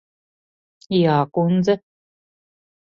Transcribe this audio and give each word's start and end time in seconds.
Jā, 1.01 1.19
kundze. 1.39 1.81